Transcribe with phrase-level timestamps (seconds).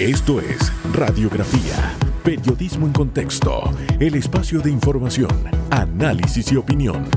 [0.00, 1.94] Esto es Radiografía,
[2.24, 3.62] Periodismo en Contexto,
[4.00, 5.30] el espacio de información,
[5.70, 7.08] análisis y opinión.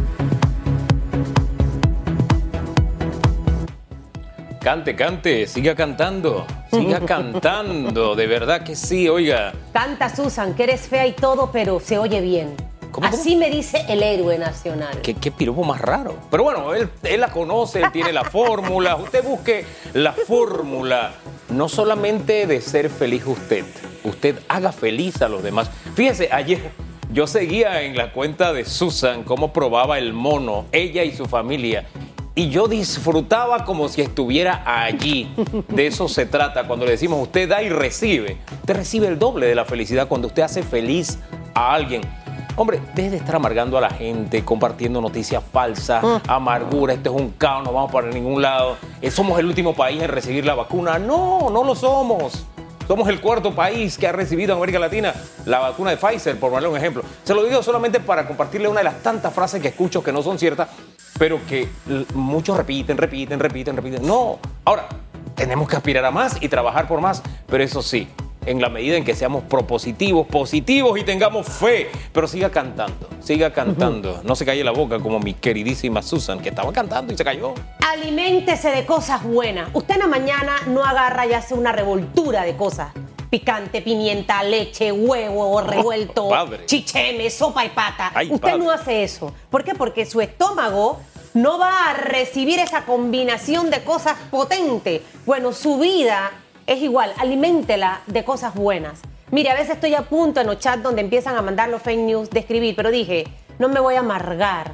[4.61, 9.53] Cante, cante, siga cantando, siga cantando, de verdad que sí, oiga.
[9.73, 12.55] Canta Susan, que eres fea y todo, pero se oye bien.
[12.91, 13.19] ¿Cómo, cómo?
[13.19, 15.01] Así me dice el héroe nacional.
[15.01, 16.15] ¿Qué, qué piropo más raro.
[16.29, 18.95] Pero bueno, él, él la conoce, él tiene la fórmula.
[18.97, 21.13] Usted busque la fórmula,
[21.49, 23.65] no solamente de ser feliz usted,
[24.03, 25.69] usted haga feliz a los demás.
[25.95, 26.71] Fíjese, ayer
[27.11, 31.87] yo seguía en la cuenta de Susan cómo probaba el mono, ella y su familia.
[32.35, 35.33] Y yo disfrutaba como si estuviera allí.
[35.69, 36.67] De eso se trata.
[36.67, 40.27] Cuando le decimos usted da y recibe, usted recibe el doble de la felicidad cuando
[40.27, 41.17] usted hace feliz
[41.55, 42.01] a alguien.
[42.59, 47.29] Hombre, deje de estar amargando a la gente, compartiendo noticias falsas, amargura, esto es un
[47.33, 48.77] caos, no vamos para ningún lado.
[48.99, 50.97] Eh, somos el último país en recibir la vacuna.
[50.97, 52.47] No, no lo somos.
[52.87, 55.13] Somos el cuarto país que ha recibido en América Latina
[55.45, 57.03] la vacuna de Pfizer, por darle un ejemplo.
[57.23, 60.23] Se lo digo solamente para compartirle una de las tantas frases que escucho que no
[60.23, 60.67] son ciertas,
[61.19, 61.69] pero que
[62.15, 64.07] muchos repiten, repiten, repiten, repiten.
[64.07, 64.39] No.
[64.65, 64.87] Ahora,
[65.35, 68.07] tenemos que aspirar a más y trabajar por más, pero eso sí,
[68.47, 71.89] en la medida en que seamos propositivos, positivos y tengamos fe.
[72.11, 74.21] Pero siga cantando, siga cantando.
[74.23, 77.53] No se calle la boca como mi queridísima Susan, que estaba cantando y se cayó.
[77.91, 79.69] Aliméntese de cosas buenas.
[79.73, 82.91] Usted en la mañana no agarra y hace una revoltura de cosas.
[83.29, 86.65] Picante, pimienta, leche, huevo revuelto, padre.
[86.65, 88.11] chicheme, sopa y pata.
[88.15, 88.63] Ay, Usted padre.
[88.63, 89.33] no hace eso.
[89.49, 89.75] ¿Por qué?
[89.75, 90.99] Porque su estómago
[91.33, 95.01] no va a recibir esa combinación de cosas potentes.
[95.25, 96.31] Bueno, su vida
[96.67, 97.13] es igual.
[97.17, 99.01] Aliméntela de cosas buenas.
[99.31, 101.99] Mire, a veces estoy a punto en los chats donde empiezan a mandar los fake
[101.99, 103.25] news de escribir, pero dije,
[103.57, 104.73] no me voy a amargar.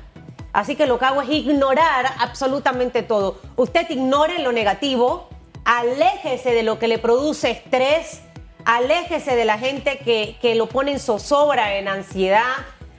[0.51, 3.39] Así que lo que hago es ignorar absolutamente todo.
[3.55, 5.29] Usted ignore lo negativo,
[5.65, 8.21] aléjese de lo que le produce estrés,
[8.65, 12.53] aléjese de la gente que, que lo pone en zozobra, en ansiedad,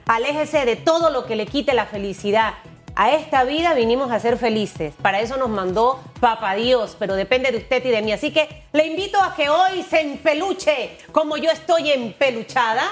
[0.05, 2.55] aléjese de todo lo que le quite la felicidad.
[2.97, 4.93] A esta vida vinimos a ser felices.
[5.01, 8.13] Para eso nos mandó Papá Dios, pero depende de usted y de mí.
[8.13, 12.83] Así que le invito a que hoy se empeluche como yo estoy empeluchada.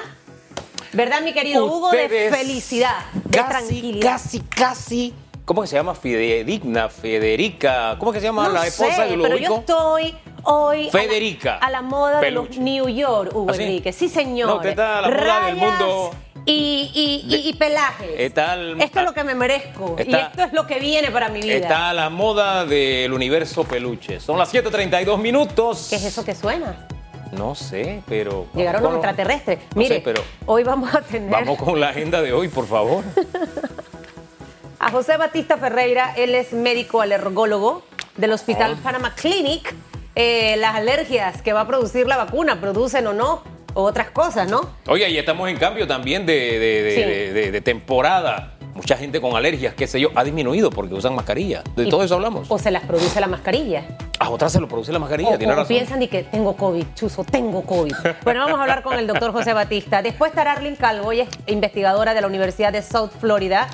[0.91, 1.91] ¿Verdad, mi querido Hugo?
[1.91, 4.11] De felicidad, de casi, tranquilidad.
[4.11, 5.13] Casi, casi.
[5.45, 5.95] ¿Cómo que se llama?
[5.95, 7.95] Fidedigna, Federica.
[7.97, 10.91] ¿Cómo que se llama No la esposa sé, de pero yo estoy hoy a la-
[10.91, 12.49] Federica a la, moda Peluche.
[12.49, 13.63] de los New York, Hugo ¿Ah, sí?
[13.63, 13.91] Enrique.
[13.93, 14.49] Sí, señor.
[14.49, 16.11] No, usted está a la moda del mundo
[16.45, 17.63] Y, y,
[18.39, 19.95] al- esto es lo que me merezco.
[20.05, 21.55] y esto es lo que viene para mi vida.
[21.55, 24.19] Está a la moda del universo peluche.
[24.19, 25.87] Son las 7:32 minutos.
[25.89, 26.87] ¿Qué es eso que suena?
[27.31, 28.47] No sé, pero.
[28.53, 29.59] Llegaron los extraterrestres.
[29.73, 32.67] No Mire, sé, pero hoy vamos a tener vamos con la agenda de hoy, por
[32.67, 33.03] favor.
[34.79, 36.13] a José Batista Ferreira.
[36.17, 37.83] Él es médico alergólogo
[38.17, 38.79] del Hospital Ah.
[38.83, 39.73] Panama Clinic.
[40.15, 43.41] Eh, las alergias que va a producir la vacuna, producen o no,
[43.73, 44.61] otras cosas, ¿no?
[44.87, 47.01] Oye, y estamos en cambio también de, de- de- Sí.
[47.01, 48.49] de- de- de temporada.
[48.75, 51.61] Mucha gente con alergias, qué sé yo, ha disminuido porque usan mascarilla.
[51.75, 52.49] De Y- todo eso hablamos.
[52.49, 53.83] O se las produce la mascarilla.
[54.19, 55.67] A otras se lo produce la mascarilla, O, tiene o razón.
[55.67, 57.93] piensan y que tengo COVID, chuzo, tengo COVID.
[58.23, 60.01] Bueno, vamos a hablar con el doctor José Batista.
[60.01, 63.67] Después estará Arlene Calvo, ella es investigadora de la Universidad de South Florida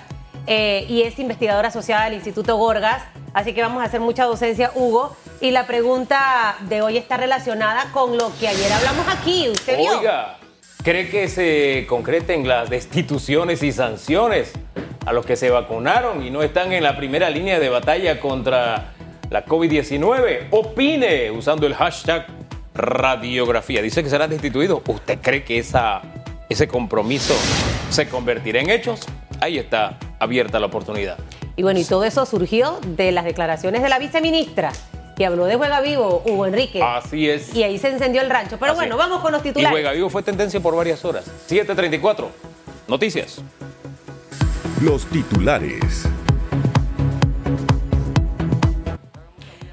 [0.48, 3.02] eh, y es investigadora asociada al Instituto Gorgas.
[3.34, 5.16] Así que vamos a hacer mucha docencia, Hugo.
[5.42, 9.48] Y la pregunta de hoy está relacionada con lo que ayer hablamos aquí.
[9.48, 9.98] ¿Usted vio?
[9.98, 10.38] Oiga,
[10.84, 14.52] ¿cree que se concreten las destituciones y sanciones
[15.06, 18.92] a los que se vacunaron y no están en la primera línea de batalla contra
[19.30, 20.48] la COVID-19?
[20.52, 22.28] Opine usando el hashtag
[22.74, 23.82] radiografía.
[23.82, 24.82] Dice que serán destituidos.
[24.86, 26.02] ¿Usted cree que esa,
[26.50, 27.34] ese compromiso
[27.90, 29.06] se convertirá en hechos?
[29.40, 31.18] Ahí está abierta la oportunidad.
[31.56, 34.74] Y bueno, y todo eso surgió de las declaraciones de la viceministra
[35.20, 36.82] que habló de Juega Vivo, Hugo Enrique.
[36.82, 37.54] Así es.
[37.54, 38.56] Y ahí se encendió el rancho.
[38.58, 39.00] Pero Así bueno, es.
[39.00, 39.72] vamos con los Y titulares.
[39.72, 41.26] Juega Vivo fue tendencia por varias horas.
[41.50, 42.26] 7.34.
[42.88, 43.42] Noticias.
[44.82, 46.06] Los titulares.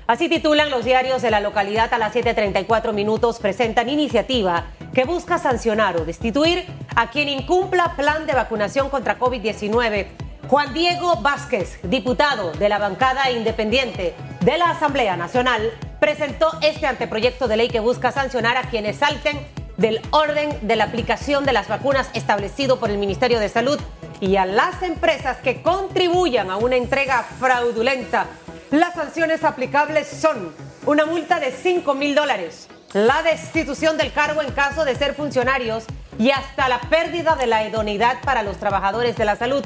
[0.08, 3.38] Así titulan los diarios de la localidad a las 7.34 minutos.
[3.38, 6.65] Presentan iniciativa que busca sancionar o destituir
[6.97, 10.06] a quien incumpla plan de vacunación contra COVID-19.
[10.48, 14.15] Juan Diego Vázquez, diputado de la bancada independiente
[14.47, 19.45] de la Asamblea Nacional, presentó este anteproyecto de ley que busca sancionar a quienes salten
[19.77, 23.81] del orden de la aplicación de las vacunas establecido por el Ministerio de Salud
[24.21, 28.27] y a las empresas que contribuyan a una entrega fraudulenta.
[28.71, 30.54] Las sanciones aplicables son
[30.87, 35.87] una multa de 5 mil dólares, la destitución del cargo en caso de ser funcionarios
[36.21, 39.65] y hasta la pérdida de la idoneidad para los trabajadores de la salud.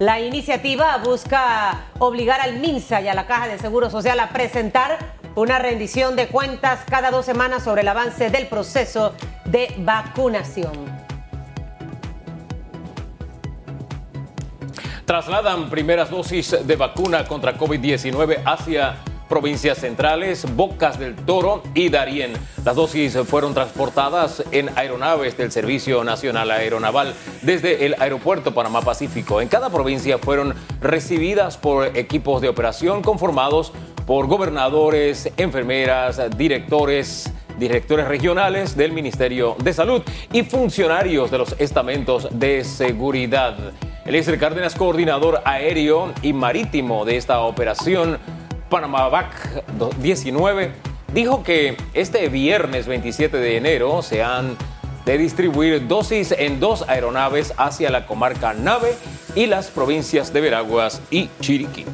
[0.00, 4.96] La iniciativa busca obligar al MINSA y a la Caja de Seguro Social a presentar
[5.34, 9.12] una rendición de cuentas cada dos semanas sobre el avance del proceso
[9.44, 10.72] de vacunación.
[15.04, 18.96] Trasladan primeras dosis de vacuna contra COVID-19 hacia
[19.30, 22.32] provincias centrales, Bocas del Toro y Darién.
[22.64, 29.40] Las dosis fueron transportadas en aeronaves del Servicio Nacional Aeronaval desde el Aeropuerto Panamá Pacífico.
[29.40, 33.72] En cada provincia fueron recibidas por equipos de operación conformados
[34.04, 40.02] por gobernadores, enfermeras, directores, directores regionales del Ministerio de Salud
[40.32, 43.56] y funcionarios de los estamentos de seguridad.
[44.04, 48.18] El Cárdenas, coordinador aéreo y marítimo de esta operación,
[48.70, 49.64] Panamavac
[50.00, 50.72] 19
[51.12, 54.56] dijo que este viernes 27 de enero se han
[55.04, 58.94] de distribuir dosis en dos aeronaves hacia la comarca Nave
[59.34, 61.84] y las provincias de Veraguas y Chiriquí.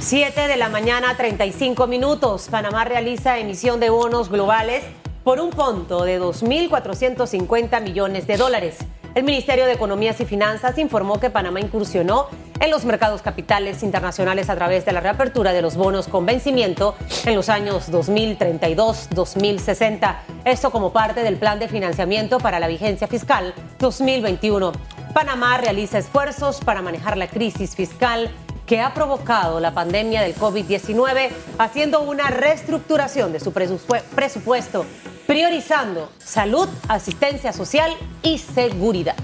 [0.00, 2.48] 7 de la mañana, 35 minutos.
[2.50, 4.84] Panamá realiza emisión de bonos globales
[5.22, 8.78] por un punto de 2.450 millones de dólares.
[9.14, 12.26] El Ministerio de Economías y Finanzas informó que Panamá incursionó
[12.58, 16.96] en los mercados capitales internacionales a través de la reapertura de los bonos con vencimiento
[17.24, 20.16] en los años 2032-2060.
[20.44, 24.72] Esto como parte del plan de financiamiento para la vigencia fiscal 2021.
[25.14, 28.32] Panamá realiza esfuerzos para manejar la crisis fiscal
[28.66, 31.28] que ha provocado la pandemia del COVID-19,
[31.58, 34.86] haciendo una reestructuración de su presupuesto
[35.26, 37.92] priorizando salud, asistencia social
[38.22, 39.16] y seguridad.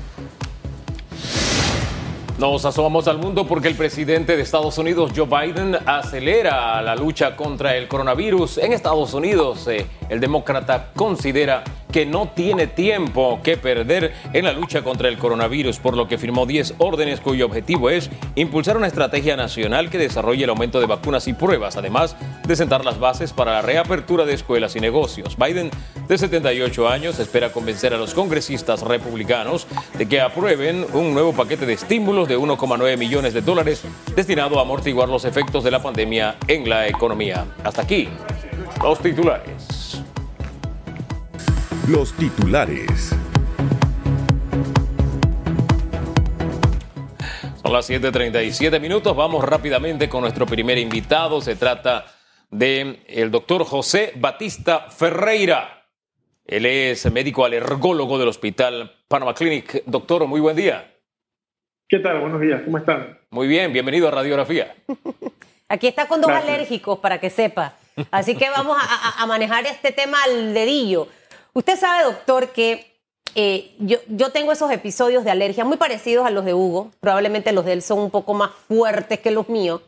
[2.38, 7.36] Nos asomamos al mundo porque el presidente de Estados Unidos, Joe Biden, acelera la lucha
[7.36, 8.56] contra el coronavirus.
[8.58, 14.52] En Estados Unidos, eh, el demócrata considera que no tiene tiempo que perder en la
[14.52, 18.86] lucha contra el coronavirus, por lo que firmó 10 órdenes cuyo objetivo es impulsar una
[18.86, 22.16] estrategia nacional que desarrolle el aumento de vacunas y pruebas, además
[22.46, 25.36] de sentar las bases para la reapertura de escuelas y negocios.
[25.36, 25.70] Biden,
[26.08, 29.66] de 78 años, espera convencer a los congresistas republicanos
[29.96, 33.82] de que aprueben un nuevo paquete de estímulos de 1,9 millones de dólares
[34.14, 37.46] destinado a amortiguar los efectos de la pandemia en la economía.
[37.64, 38.08] Hasta aquí,
[38.82, 39.79] los titulares.
[41.88, 43.10] Los titulares.
[47.62, 49.16] Son las 7:37 minutos.
[49.16, 51.40] Vamos rápidamente con nuestro primer invitado.
[51.40, 52.06] Se trata
[52.50, 55.84] de el doctor José Batista Ferreira.
[56.44, 59.82] Él es médico alergólogo del Hospital Panama Clinic.
[59.86, 60.94] Doctor, muy buen día.
[61.88, 62.20] ¿Qué tal?
[62.20, 62.60] Buenos días.
[62.64, 63.18] ¿Cómo están?
[63.30, 63.72] Muy bien.
[63.72, 64.76] Bienvenido a Radiografía.
[65.68, 67.74] Aquí está con dos alérgicos para que sepa.
[68.10, 71.08] Así que vamos a manejar este tema al dedillo.
[71.52, 72.90] Usted sabe, doctor, que
[73.34, 76.90] eh, yo, yo, tengo esos episodios de alergia muy parecidos a los de Hugo.
[77.00, 79.82] Probablemente los de él son un poco más fuertes que los míos.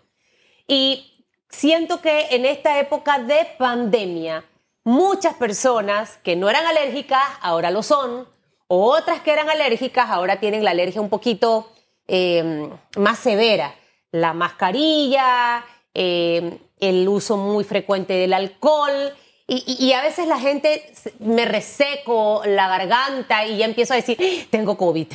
[0.66, 4.44] Y siento que en esta época de pandemia,
[4.84, 8.28] muchas personas que no eran alérgicas ahora lo son.
[8.68, 11.70] Otras que eran alérgicas ahora tienen la alergia un poquito
[12.06, 13.74] em, más severa.
[14.12, 15.64] La mascarilla,
[15.94, 19.14] em, el uso muy frecuente del alcohol
[19.46, 24.76] y, a veces la gente me reseco la garganta y ya empiezo a decir, tengo
[24.76, 25.08] COVID,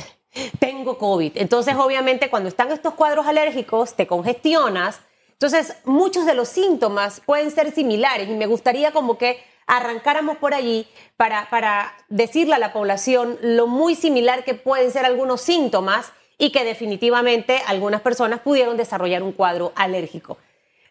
[0.58, 1.32] tengo COVID.
[1.36, 5.00] Entonces, obviamente, cuando están estos cuadros alérgicos, te congestionas.
[5.32, 10.54] Entonces, muchos de los síntomas pueden ser similares y me gustaría como que arrancáramos por
[10.54, 10.86] allí
[11.16, 16.50] para, para decirle a la población lo muy similar que pueden ser algunos síntomas y
[16.50, 20.38] que definitivamente algunas personas pudieron desarrollar un cuadro alérgico.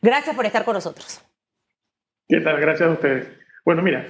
[0.02, 1.22] Gracias por estar con nosotros.
[2.30, 2.60] ¿Qué tal?
[2.60, 3.26] Gracias a ustedes.
[3.64, 4.06] Bueno, mira,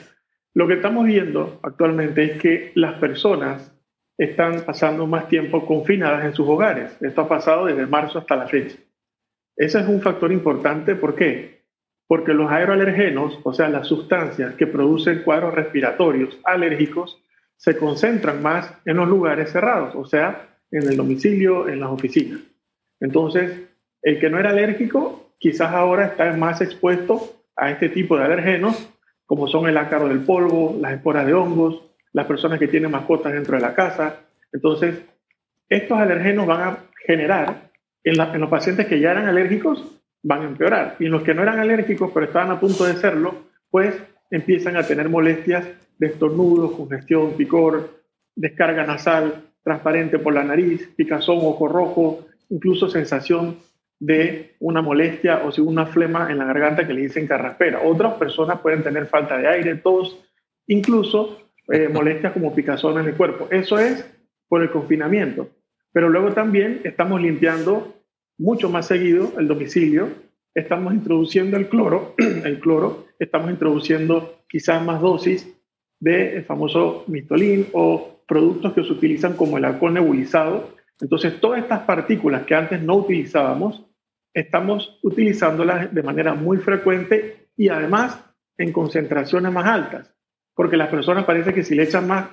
[0.56, 3.72] lo que estamos viendo actualmente es que las personas
[4.18, 6.98] están pasando más tiempo confinadas en sus hogares.
[7.00, 8.76] Esto ha pasado desde marzo hasta la fecha.
[9.56, 10.96] Ese es un factor importante.
[10.96, 11.62] ¿Por qué?
[12.08, 17.22] Porque los aeroalergenos, o sea, las sustancias que producen cuadros respiratorios alérgicos,
[17.56, 22.40] se concentran más en los lugares cerrados, o sea, en el domicilio, en las oficinas.
[23.00, 23.62] Entonces,
[24.02, 28.90] el que no era alérgico, quizás ahora está más expuesto a este tipo de alergenos,
[29.26, 31.82] como son el ácaro del polvo, las esporas de hongos,
[32.14, 34.22] las personas que tienen mascotas dentro de la casa.
[34.54, 35.04] Entonces,
[35.68, 37.70] estos alergenos van a generar,
[38.04, 39.84] en, los pacientes que ya eran alérgicos,
[40.24, 40.96] van a empeorar.
[41.00, 43.36] Y en los que no eran alérgicos, pero estaban a punto de serlo,
[43.70, 43.96] pues
[44.32, 48.02] empiezan a tener molestias de estornudos, congestión, picor,
[48.36, 53.58] descarga nasal transparente por la nariz, picazón, ojo rojo, incluso sensación
[54.00, 57.82] de una molestia o si una flema en la garganta que le dicen carraspera.
[57.84, 60.24] Otras personas pueden tener falta de aire, tos,
[60.68, 61.40] incluso
[61.72, 63.48] eh, molestias como picazón en el cuerpo.
[63.50, 64.06] Eso es
[64.48, 65.50] por el confinamiento.
[65.92, 67.96] Pero luego también estamos limpiando
[68.38, 70.10] mucho más seguido el domicilio.
[70.54, 75.54] estamos introduciendo el cloro, el cloro, estamos introduciendo quizás más dosis
[76.00, 80.70] del famoso mistolín o productos que se utilizan como el alcohol nebulizado.
[81.02, 83.87] Entonces, todas estas partículas que antes no utilizábamos,
[84.40, 88.24] estamos utilizándolas de manera muy frecuente y además
[88.58, 90.14] en concentraciones más altas,
[90.56, 92.30] porque las personas parece que si le echan más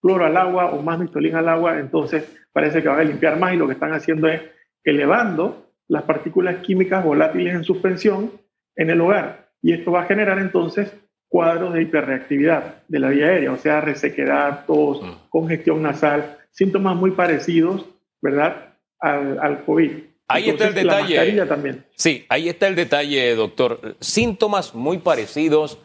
[0.00, 3.54] cloro al agua o más mistolín al agua, entonces parece que van a limpiar más
[3.54, 4.40] y lo que están haciendo es
[4.84, 8.30] elevando las partículas químicas volátiles en suspensión
[8.76, 9.48] en el hogar.
[9.60, 10.94] Y esto va a generar entonces
[11.26, 15.28] cuadros de hiperreactividad de la vía aérea, o sea, resequedad, tos, mm.
[15.28, 17.84] congestión nasal, síntomas muy parecidos,
[18.22, 20.08] ¿verdad?, al, al COVID.
[20.28, 21.46] Ahí está el detalle.
[21.46, 21.84] también.
[21.96, 23.96] Sí, ahí está el detalle, doctor.
[24.00, 25.78] Síntomas muy parecidos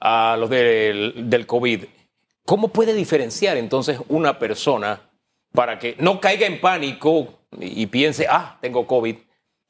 [0.00, 1.84] a los del, del COVID.
[2.44, 5.00] ¿Cómo puede diferenciar entonces una persona
[5.52, 9.16] para que no caiga en pánico y piense, ah, tengo COVID,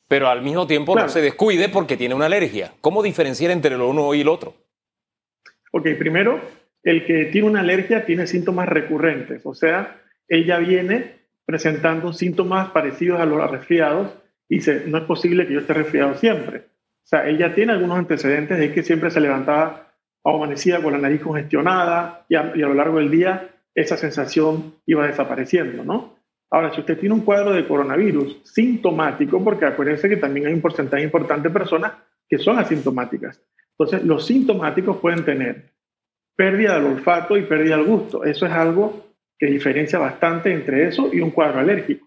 [0.08, 2.72] pero al mismo tiempo no se descuide porque tiene una alergia?
[2.80, 4.54] ¿Cómo diferenciar entre lo uno y el otro?
[5.70, 6.40] Ok, primero,
[6.82, 13.20] el que tiene una alergia tiene síntomas recurrentes, o sea, ella viene presentando síntomas parecidos
[13.20, 14.12] a los resfriados
[14.48, 16.58] y dice, no es posible que yo esté resfriado siempre.
[16.58, 19.92] O sea, ella tiene algunos antecedentes de que siempre se levantaba
[20.24, 24.74] amanecida con la nariz congestionada y a, y a lo largo del día esa sensación
[24.86, 26.14] iba desapareciendo, ¿no?
[26.50, 30.60] Ahora, si usted tiene un cuadro de coronavirus sintomático, porque acuérdense que también hay un
[30.60, 31.94] porcentaje importante de personas
[32.28, 33.42] que son asintomáticas.
[33.76, 35.72] Entonces, los sintomáticos pueden tener
[36.36, 38.24] pérdida del olfato y pérdida del gusto.
[38.24, 39.13] Eso es algo
[39.44, 42.06] que diferencia bastante entre eso y un cuadro alérgico.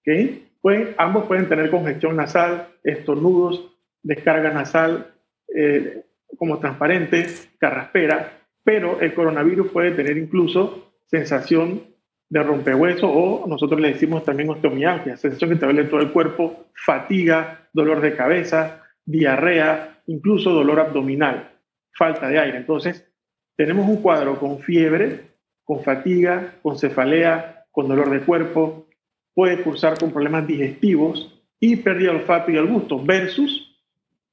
[0.00, 0.48] ¿okay?
[0.62, 5.12] Pues, ambos pueden tener congestión nasal, estornudos, descarga nasal
[5.54, 6.06] eh,
[6.38, 7.26] como transparente,
[7.58, 8.32] carraspera,
[8.64, 11.82] pero el coronavirus puede tener incluso sensación
[12.30, 16.70] de rompehueso o nosotros le decimos también osteomialgia, sensación que te duele todo el cuerpo,
[16.74, 21.58] fatiga, dolor de cabeza, diarrea, incluso dolor abdominal,
[21.92, 22.56] falta de aire.
[22.56, 23.06] Entonces,
[23.54, 25.29] tenemos un cuadro con fiebre,
[25.70, 28.88] con fatiga, con cefalea, con dolor de cuerpo,
[29.32, 33.68] puede cursar con problemas digestivos y pérdida de olfato y el gusto, versus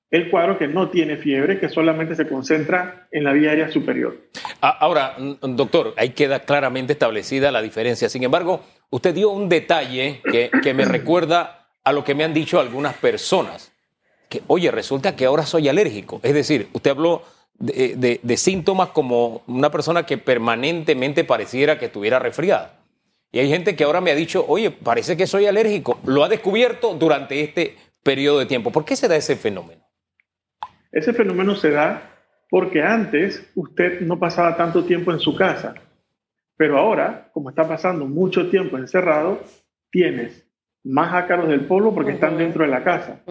[0.10, 4.18] el cuadro que no tiene fiebre, que solamente se concentra en la vía aérea superior.
[4.64, 8.10] Ah, ahora, mm, doctor, ahí queda claramente establecida la diferencia.
[8.10, 12.60] Sin embargo, usted dio un detalle que, me recuerda a lo que me han dicho
[12.60, 13.72] algunas personas.
[14.28, 16.20] Que, oye, resulta que ahora soy alérgico.
[16.24, 17.22] Es decir, usted habló
[17.60, 22.80] de, de síntomas como una persona que permanentemente pareciera que estuviera resfriada.
[23.32, 26.00] Y hay gente que ahora me ha dicho, oye, parece que soy alérgico.
[26.06, 28.72] Lo ha descubierto durante este periodo de tiempo.
[28.72, 29.82] ¿Por qué se da ese fenómeno?
[30.92, 32.14] Ese fenómeno se da
[32.50, 35.76] porque antes usted no pasaba tanto tiempo en su casa,
[36.56, 39.42] pero ahora, como está pasando mucho tiempo encerrado,
[39.92, 40.48] tienes
[40.84, 43.22] más ácaros del polvo porque están dentro de la casa,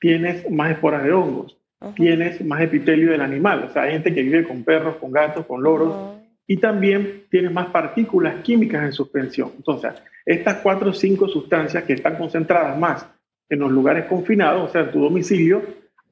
[0.00, 1.58] tienes más esporas de hongos,
[1.94, 5.46] tienes más epitelio del animal, o sea, hay gente que vive con perros, con gatos,
[5.46, 9.52] con loros, y también tienes más partículas químicas en suspensión.
[9.56, 9.92] Entonces,
[10.26, 13.06] estas cuatro o cinco sustancias que están concentradas más
[13.48, 15.62] en los lugares confinados, o sea, en tu domicilio,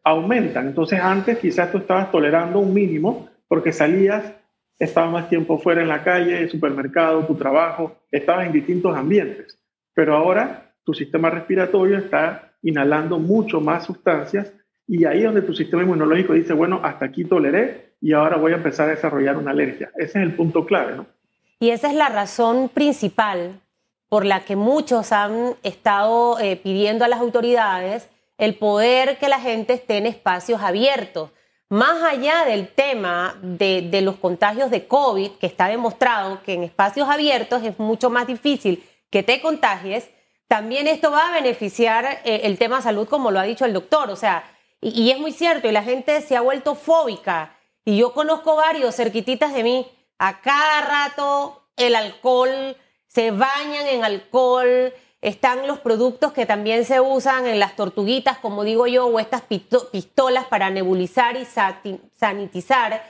[0.05, 0.67] aumentan.
[0.67, 4.35] Entonces antes quizás tú estabas tolerando un mínimo porque salías,
[4.79, 9.59] estabas más tiempo fuera en la calle, el supermercado, tu trabajo, estabas en distintos ambientes.
[9.95, 14.53] Pero ahora tu sistema respiratorio está inhalando mucho más sustancias
[14.87, 18.53] y ahí es donde tu sistema inmunológico dice, bueno, hasta aquí toleré y ahora voy
[18.53, 19.91] a empezar a desarrollar una alergia.
[19.97, 21.07] Ese es el punto clave, ¿no?
[21.61, 23.61] Y esa es la razón principal
[24.09, 29.39] por la que muchos han estado eh, pidiendo a las autoridades el poder que la
[29.39, 31.31] gente esté en espacios abiertos.
[31.69, 37.09] Más allá del tema de, los contagios de COVID, que está demostrado que en espacios
[37.09, 40.11] abiertos es mucho más difícil que te contagies,
[40.49, 44.11] también esto va a beneficiar eh, el tema salud, como lo ha dicho el doctor.
[44.11, 44.45] O sea,
[44.83, 47.57] y, es muy cierto, y la gente se ha vuelto fóbica.
[47.85, 49.87] Y yo conozco varios cerquititas de mí,
[50.19, 57.01] a cada rato el alcohol, se bañan en alcohol, están los productos que también se
[57.01, 61.47] usan en las tortuguitas, como digo yo, o estas pistolas para nebulizar y
[62.15, 63.05] sanitizar,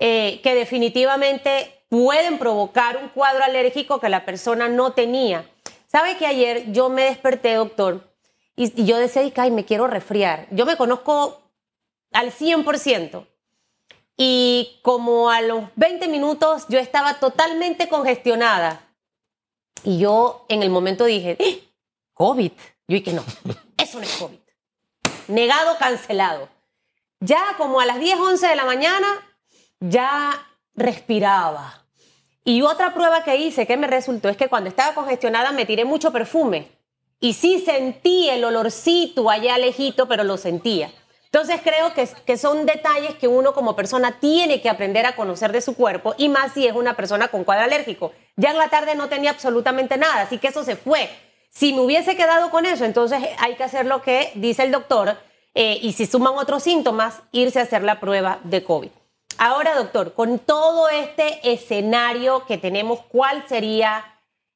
[0.00, 5.48] eh, que definitivamente pueden provocar un cuadro alérgico que la persona no tenía.
[5.86, 8.11] ¿Sabe que ayer yo me desperté, doctor,
[8.62, 10.46] y, yo decía, ay, me quiero resfriar?
[10.50, 11.42] Yo me conozco
[12.12, 13.26] al 100%.
[14.16, 18.92] Y como a los 20 minutos yo estaba totalmente congestionada
[19.84, 21.68] y yo en el momento dije, ¡Eh!
[22.14, 22.52] COVID.
[22.88, 23.24] Yo dije, no,
[23.78, 24.38] eso no es COVID.
[25.28, 26.48] Negado, cancelado.
[27.20, 29.06] Ya como a las 10, 11 de la mañana,
[29.80, 31.84] ya respiraba.
[32.44, 35.84] Y otra prueba que hice que me resultó es que cuando estaba congestionada me tiré
[35.84, 36.68] mucho perfume.
[37.22, 40.90] Y sí sentí el olorcito allá lejito, pero lo sentía.
[41.26, 45.60] Entonces creo que, son detalles que uno como persona tiene que aprender a conocer de
[45.60, 48.10] su cuerpo y más si es una persona con cuadro alérgico.
[48.34, 51.08] Ya en la tarde no tenía absolutamente nada, así que eso se fue.
[51.48, 55.16] Si me hubiese quedado con eso, entonces hay que hacer lo que dice el doctor
[55.54, 58.90] eh, y si suman otros síntomas, irse a hacer la prueba de COVID.
[59.38, 64.11] Ahora, doctor, con todo este escenario que tenemos, ¿cuál sería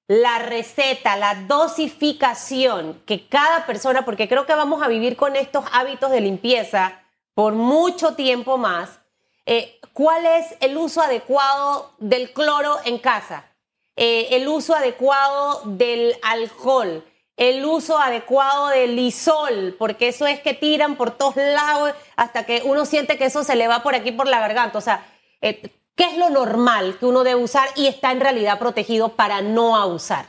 [0.08, 5.64] la receta, la dosificación que cada persona, porque creo que vamos a vivir con estos
[5.72, 7.00] hábitos de limpieza
[7.34, 9.00] por mucho tiempo más,
[9.46, 13.52] eh, ¿cuál es el uso adecuado del cloro en casa?
[13.96, 17.04] Eh, el uso adecuado del alcohol,
[17.36, 22.62] el uso adecuado del lisol, porque eso es que tiran por todos lados hasta que
[22.64, 24.78] uno siente que eso se le va por aquí por la garganta.
[24.78, 25.06] O sea,
[25.40, 29.40] eh, ¿Qué es lo normal que uno debe usar y está en realidad protegido para
[29.40, 30.26] no abusar?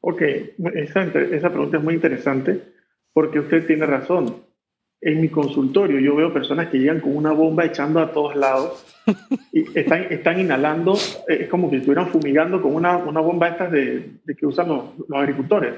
[0.00, 0.22] Ok,
[0.74, 2.60] esa, esa pregunta es muy interesante
[3.12, 4.42] porque usted tiene razón.
[5.02, 8.86] En mi consultorio yo veo personas que llegan con una bomba echando a todos lados
[9.52, 10.94] y están, están inhalando,
[11.28, 14.68] eh, es como si estuvieran fumigando con una, una bomba estas de, de que usan
[14.68, 15.74] los, los, agricultores.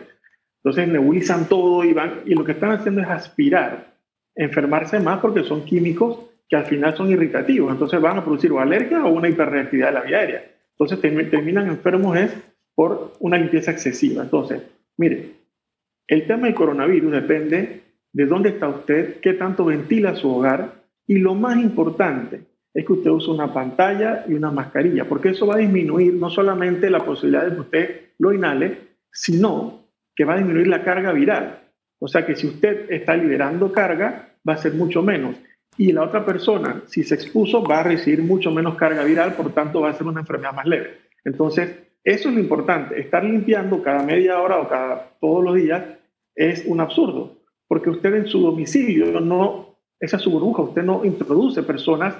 [0.62, 3.94] Entonces nebulizan todo y van, y lo que están haciendo es aspirar,
[4.36, 8.60] enfermarse más porque son químicos que al final son irritativos, entonces van a producir o
[8.60, 10.44] alergia o una hiperreactividad de la vía aérea.
[10.78, 12.34] Entonces terminan enfermos es
[12.74, 14.22] por una limpieza excesiva.
[14.22, 14.62] Entonces,
[14.96, 15.30] mire,
[16.06, 17.82] el tema del coronavirus depende
[18.12, 22.40] de dónde está usted, qué tanto ventila su hogar y lo más importante
[22.72, 26.28] es que usted use una pantalla y una mascarilla, porque eso va a disminuir no
[26.28, 28.78] solamente la posibilidad de que usted lo inhale,
[29.12, 29.84] sino
[30.14, 31.60] que va a disminuir la carga viral.
[32.00, 35.36] O sea que si usted está liberando carga, va a ser mucho menos
[35.76, 39.52] y la otra persona, si se expuso, va a recibir mucho menos carga viral, por
[39.52, 40.98] tanto va a ser una enfermedad más leve.
[41.24, 41.70] Entonces,
[42.04, 43.00] eso es lo importante.
[43.00, 45.82] Estar limpiando cada media hora o cada todos los días
[46.34, 51.04] es un absurdo, porque usted en su domicilio no, esa es su burbuja, usted no
[51.04, 52.14] introduce personas,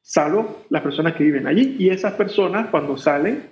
[0.00, 3.42] salvo las personas que viven allí, y esas personas cuando salen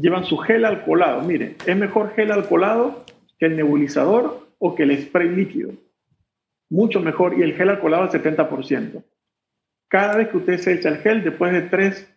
[0.00, 1.22] llevan su gel alcoholado.
[1.22, 3.04] Mire, es mejor gel alcoholado
[3.38, 5.70] que el nebulizador o que el spray líquido
[6.72, 9.04] mucho mejor y el gel alcoholado al 70%.
[9.88, 12.10] Cada vez que usted se echa el gel, después de tres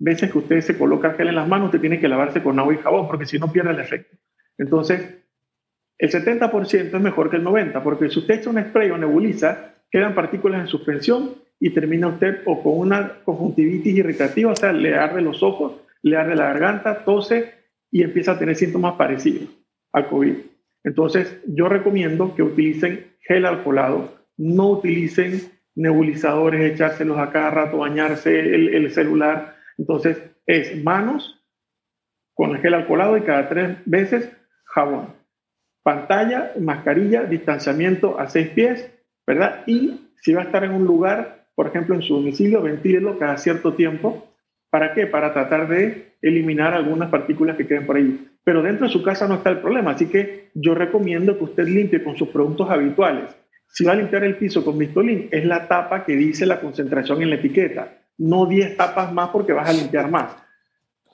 [0.00, 2.58] veces que usted se coloca el gel en las manos, usted tiene que lavarse con
[2.58, 4.16] agua y jabón porque si no pierde el efecto.
[4.58, 5.14] Entonces,
[5.96, 9.74] el 70% es mejor que el 90%, porque si usted echa un spray o nebuliza,
[9.92, 14.96] quedan partículas en suspensión y termina usted o con una conjuntivitis irritativa, o sea, le
[14.96, 17.54] arde los ojos, le arde la garganta, tose
[17.92, 19.48] y empieza a tener síntomas parecidos
[19.92, 20.34] al COVID.
[20.84, 25.40] Entonces, yo recomiendo que utilicen gel alcoholado, no utilicen
[25.74, 29.56] nebulizadores, echárselos a cada rato, bañarse el, celular.
[29.76, 31.44] Entonces, es manos
[32.34, 34.30] con el gel alcoholado y cada tres veces
[34.64, 35.14] jabón.
[35.82, 38.90] Pantalla, mascarilla, distanciamiento a seis pies,
[39.26, 39.62] ¿verdad?
[39.66, 43.36] Y si va a estar en un lugar, por ejemplo, en su domicilio, ventílelo cada
[43.36, 44.32] cierto tiempo.
[44.70, 45.06] ¿Para qué?
[45.06, 49.28] Para tratar de eliminar algunas partículas que queden por ahí pero dentro de su casa
[49.28, 49.90] no está el problema.
[49.90, 53.36] Así que yo recomiendo que usted limpie con sus productos habituales.
[53.66, 57.20] Si va a limpiar el piso con Vistolin, es la tapa que dice la concentración
[57.20, 60.34] en la etiqueta, no 10 tapas más porque vas a limpiar más.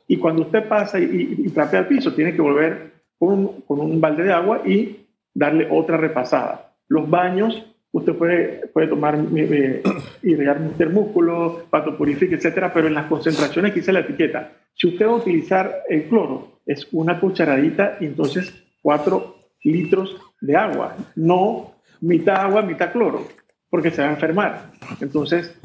[0.06, 4.32] Y cuando usted pasa y, trapea el piso, tiene que volver con un, balde de
[4.32, 5.00] agua y
[5.34, 6.70] darle otra repasada.
[6.86, 9.82] Los baños, usted puede, puede tomar eh,
[10.22, 11.62] y regar músculo,
[12.32, 16.08] etcétera, pero en las concentraciones que dice la etiqueta, si usted va a utilizar el
[16.08, 18.52] cloro, es una cucharadita y entonces
[18.82, 23.28] cuatro litros de agua, no mitad agua, mitad cloro,
[23.70, 24.72] porque se va a enfermar.
[25.00, 25.56] Entonces,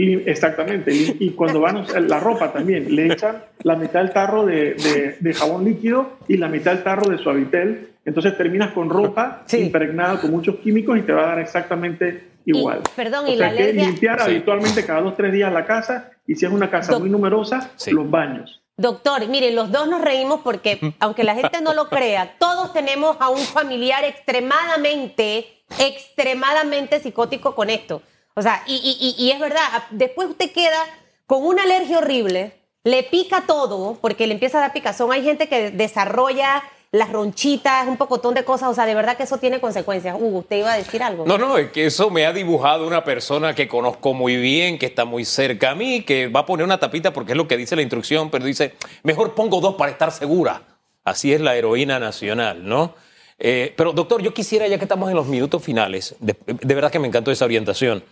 [0.00, 4.46] y exactamente, y, cuando van a la ropa también, le echan la mitad del tarro
[4.46, 10.18] de, jabón líquido y la mitad del tarro de suavitel, entonces terminas con ropa impregnada
[10.18, 12.80] con muchos químicos y te va a dar exactamente igual.
[12.96, 16.34] perdón, o y sea la que limpiar habitualmente cada dos, tres días la casa y
[16.34, 18.62] si es una casa muy numerosa, los baños.
[18.78, 23.18] Doctor, mire, los dos nos reímos porque, aunque la gente no lo crea, todos tenemos
[23.20, 25.44] a un familiar extremadamente,
[25.78, 28.00] extremadamente psicótico con esto.
[28.40, 30.82] O sea, y, es verdad, después usted queda
[31.26, 35.12] con una alergia horrible, le pica todo, porque le empieza a dar picazón.
[35.12, 38.70] Hay gente que desarrolla las ronchitas, un pocotón de cosas.
[38.70, 40.16] O sea, de verdad que eso tiene consecuencias.
[40.18, 41.26] Hugo, ¿usted iba a decir algo?
[41.26, 44.86] No, no, es que eso me ha dibujado una persona que conozco muy bien, que
[44.86, 47.58] está muy cerca a mí, que va a poner una tapita porque es lo que
[47.58, 48.72] dice la instrucción, pero dice,
[49.02, 50.62] mejor pongo dos para estar segura.
[51.04, 52.94] Así es la heroína nacional, ¿no?
[53.42, 56.36] Eh, pero doctor, yo quisiera, ya que estamos en los minutos finales, de,
[56.74, 58.04] verdad que me encantó esa orientación,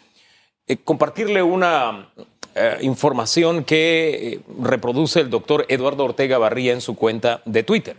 [0.68, 2.10] eh, compartirle una
[2.54, 7.96] eh, información que reproduce el doctor Eduardo Ortega Barría en su cuenta de Twitter.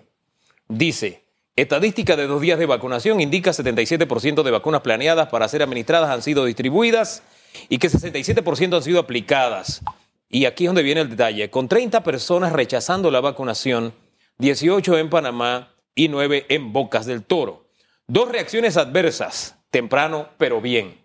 [0.67, 1.23] Dice,
[1.61, 6.21] Estadística de dos días de vacunación indica 77% de vacunas planeadas para ser administradas han
[6.21, 7.21] sido distribuidas
[7.67, 9.81] y que 67% han sido aplicadas.
[10.29, 11.49] Y aquí es donde viene el detalle.
[11.49, 13.93] Con 30 personas rechazando la vacunación,
[14.37, 17.65] 18 en Panamá y 9 en Bocas del Toro.
[18.07, 20.95] Dos reacciones adversas, temprano pero bien.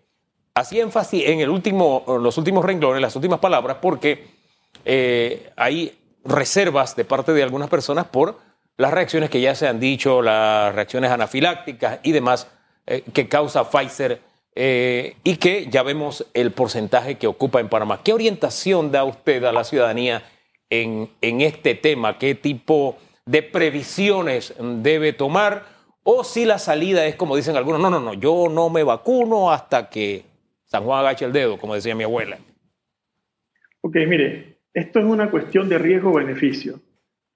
[0.55, 4.25] Así énfasis en el último, los últimos renglones, las últimas palabras, porque
[4.85, 8.39] eh, hay reservas de parte de algunas personas por
[8.77, 12.47] las reacciones que ya se han dicho, las reacciones anafilácticas y demás
[12.87, 14.21] eh, que causa Pfizer
[14.55, 17.99] eh, y que ya vemos el porcentaje que ocupa en Panamá.
[18.01, 20.23] ¿Qué orientación da usted a la ciudadanía
[20.69, 22.17] en, en este tema?
[22.17, 25.65] ¿Qué tipo de previsiones debe tomar?
[26.03, 29.51] O si la salida es como dicen algunos, no, no, no, yo no me vacuno
[29.51, 30.33] hasta que
[30.75, 32.37] San Juan agache el dedo, como decía mi abuela.
[33.79, 36.81] Ok, mire, esto es una cuestión de riesgo-beneficio.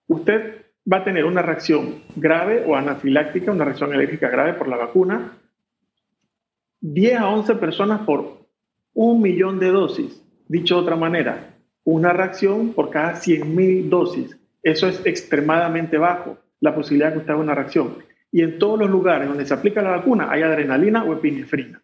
[0.08, 4.76] Usted va a tener una reacción grave o anafiláctica, una reacción alérgica grave por la
[4.76, 5.38] vacuna,
[6.82, 8.46] 10 a 11 personas por
[8.94, 10.22] un millón de dosis.
[10.50, 14.38] Dicho de otra manera, una reacción por cada 100 mil dosis.
[14.64, 18.00] Eso es extremadamente bajo, la posibilidad de que usted haga una reacción.
[18.34, 21.82] Y en todos los lugares donde se aplica la vacuna hay adrenalina o epinefrina.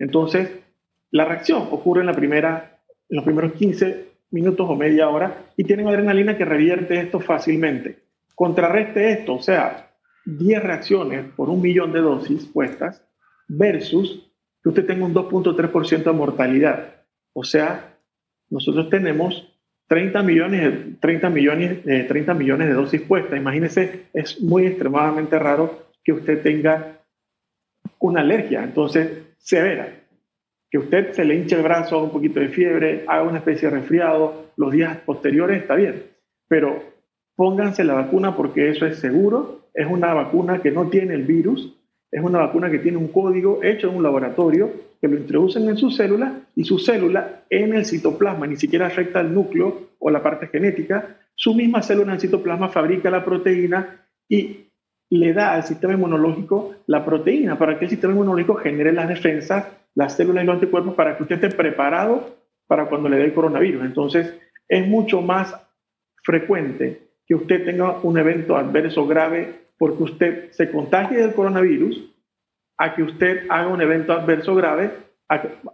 [0.00, 0.65] Entonces,
[1.10, 5.64] la reacción ocurre en, la primera, en los primeros 15 minutos o media hora y
[5.64, 7.98] tienen adrenalina que revierte esto fácilmente.
[8.34, 9.90] Contrarreste esto, o sea,
[10.26, 13.02] 10 reacciones por un millón de dosis puestas
[13.48, 14.30] versus
[14.62, 16.94] que usted tenga un 2.3% de mortalidad.
[17.32, 17.96] O sea,
[18.50, 19.52] nosotros tenemos
[19.88, 23.38] 30 millones, 30 millones, 30 millones de dosis puestas.
[23.38, 27.00] Imagínese, es muy extremadamente raro que usted tenga
[28.00, 30.05] una alergia, entonces severa.
[30.70, 33.76] Que usted se le hinche el brazo, un poquito de fiebre, haga una especie de
[33.76, 36.04] resfriado, los días posteriores está bien.
[36.48, 36.82] Pero
[37.36, 41.76] pónganse la vacuna porque eso es seguro, es una vacuna que no tiene el virus,
[42.10, 45.76] es una vacuna que tiene un código hecho en un laboratorio que lo introducen en
[45.76, 50.22] su célula y su célula en el citoplasma, ni siquiera afecta al núcleo o la
[50.22, 54.66] parte genética, su misma célula en el citoplasma fabrica la proteína y
[55.10, 59.66] le da al sistema inmunológico la proteína para que el sistema inmunológico genere las defensas,
[59.96, 62.36] las células y los anticuerpos para que usted esté preparado
[62.68, 63.84] para cuando le dé el coronavirus.
[63.84, 65.56] Entonces, es mucho más
[66.22, 72.14] frecuente que usted tenga un evento adverso grave porque usted se contagie del coronavirus
[72.78, 74.90] a que usted haga un evento adverso grave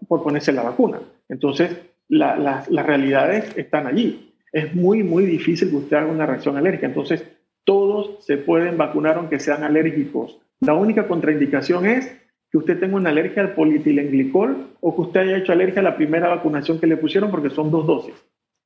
[0.08, 1.00] por ponerse la vacuna.
[1.28, 1.76] Entonces,
[2.08, 4.34] las realidades están allí.
[4.52, 6.86] Es muy, muy difícil que usted haga una reacción alérgica.
[6.86, 7.26] Entonces,
[7.64, 10.38] todos se pueden vacunar aunque sean alérgicos.
[10.60, 12.21] La única contraindicación es
[12.52, 15.96] que usted tenga una alergia al polietilenglicol o que usted haya hecho alergia a la
[15.96, 18.14] primera vacunación que le pusieron porque son dos dosis.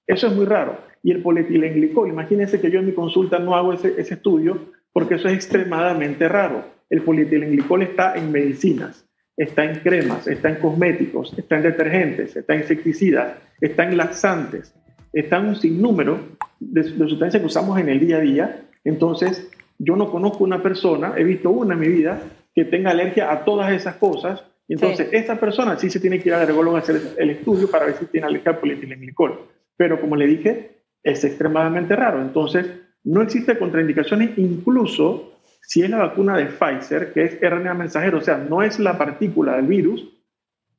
[0.08, 0.76] Eso es muy raro.
[1.04, 4.58] Y el polietilenglicol, imagínense que yo en mi consulta no hago ese, estudio
[4.92, 6.64] porque eso es extremadamente raro.
[6.90, 12.54] El polietilenglicol está en medicinas, está en cremas, está en cosméticos, está en detergentes, está
[12.54, 14.74] en insecticidas, está en laxantes,
[15.12, 16.18] está en un sinnúmero
[16.58, 18.62] de, de sustancias que usamos en el día a día.
[18.82, 22.20] Entonces, yo no conozco una persona, he visto una en mi vida,
[22.56, 24.42] que tenga alergia a todas esas cosas.
[24.66, 27.84] Y entonces, esa persona sí se tiene que ir al a hacer el estudio para
[27.84, 29.42] ver si tiene alergia al polietilenglicol.
[29.76, 32.22] Pero como le dije, es extremadamente raro.
[32.22, 32.66] Entonces,
[33.04, 38.22] no existe contraindicaciones, incluso si es la vacuna de Pfizer, que es RNA mensajero, o
[38.22, 40.08] sea, no es la partícula del virus,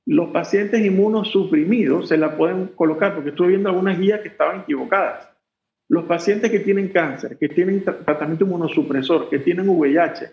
[0.08, 5.30] los pacientes inmunosuprimidos se la pueden colocar, porque estuve viendo algunas guías que estaban equivocadas.
[5.90, 10.32] Los pacientes que tienen cáncer, que tienen tratamiento inmunosupresor, que tienen VIH,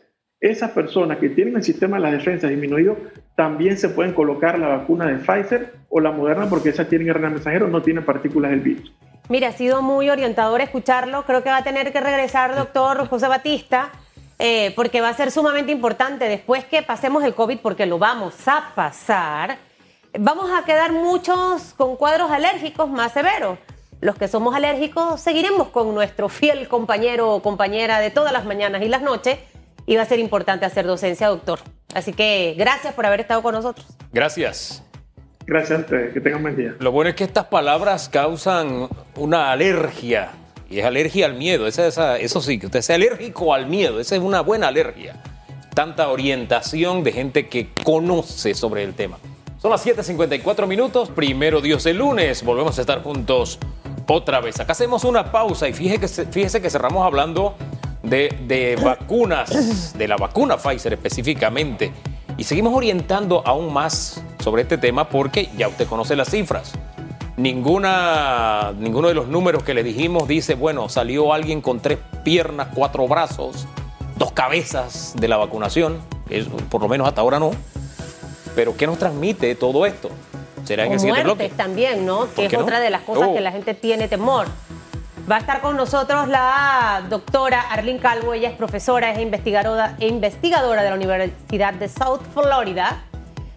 [0.51, 2.99] esas personas que tienen el sistema de las defensas disminuido,
[3.35, 7.31] también se pueden colocar la vacuna de Pfizer o la Moderna porque esas tienen RNA
[7.31, 8.93] mensajero, no tienen partículas del virus.
[9.31, 11.25] Mira, ha sido muy orientador escucharlo.
[11.25, 13.91] Creo que va a tener que regresar, doctor José Batista,
[14.39, 18.35] eh, porque va a ser sumamente importante después que pasemos el COVID, porque lo vamos
[18.47, 19.57] a pasar.
[20.19, 23.59] Vamos a quedar muchos con cuadros alérgicos más severos.
[24.03, 28.83] Los que somos alérgicos seguiremos con nuestro fiel compañero o compañera de todas las mañanas
[28.83, 29.39] y las noches
[29.87, 31.61] y va a ser importante hacer docencia, doctor.
[31.95, 33.87] Así que gracias por haber estado con nosotros.
[34.13, 34.83] Gracias.
[35.47, 36.75] Gracias que tengan buen día.
[36.79, 40.31] Lo bueno es que estas palabras causan una alergia,
[40.71, 44.17] y es alergia al miedo, esa, eso sí, que usted sea alérgico al miedo, esa
[44.17, 45.23] es una buena alergia.
[45.75, 49.19] Tanta orientación de gente que conoce sobre el tema.
[49.61, 53.59] Son las 7.54 minutos, primero Dios el lunes, volvemos a estar juntos
[54.07, 54.61] otra vez.
[54.61, 57.57] Acá hacemos una pausa y fíjese que, fíjese que cerramos hablando
[58.05, 61.93] de, vacunas, de la vacuna Pfizer específicamente.
[62.37, 66.73] Y seguimos orientando aún más sobre este tema porque ya usted conoce las cifras.
[67.37, 72.69] Ninguna, ninguno de los números que le dijimos dice, bueno, salió alguien con tres piernas,
[72.75, 73.67] cuatro brazos
[74.17, 77.53] dos cabezas de la vacunación, es, por lo menos hasta ahora no.
[78.55, 80.11] Pero ¿qué nos transmite todo esto?
[80.65, 81.51] ¿Será en el siguiente bloque?
[81.51, 82.29] también, ¿no?
[82.35, 83.41] Que es otra de las cosas que oh.
[83.41, 84.47] la gente tiene temor.
[85.31, 90.83] Va a estar con nosotros la doctora Arlene Calvo, ella es profesora, es investigadora, investigadora
[90.83, 93.05] de la Universidad de South Florida.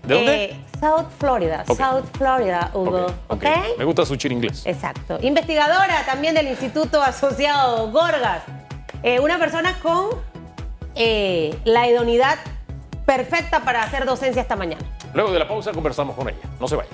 [0.04, 0.44] ¿De dónde?
[0.46, 3.08] Eh, South Florida, South Florida, Hugo.
[3.28, 4.66] Okay, Me gusta su chir inglés.
[4.66, 5.20] Exacto.
[5.22, 8.44] Investigadora también del Instituto Asociado Gorgas.
[9.04, 10.12] Eh, una persona con
[10.96, 12.38] eh, la idoneidad
[13.06, 14.86] perfecta para hacer docencia esta mañana.
[15.14, 16.40] Luego de la pausa conversamos con ella.
[16.62, 16.90] No se vaya.